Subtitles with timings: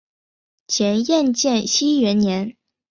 [0.67, 2.55] 前燕建熙元年。